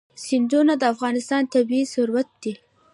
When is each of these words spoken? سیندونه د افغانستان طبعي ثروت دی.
سیندونه 0.25 0.73
د 0.77 0.83
افغانستان 0.93 1.43
طبعي 1.53 1.83
ثروت 1.93 2.29
دی. 2.41 2.53